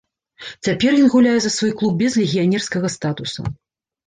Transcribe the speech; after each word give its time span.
Цяпер 0.67 0.95
ён 1.01 1.11
гуляе 1.15 1.33
за 1.45 1.51
свой 1.57 1.71
клуб 1.83 1.93
без 2.01 2.17
легіянерскага 2.23 2.87
статуса. 2.97 3.39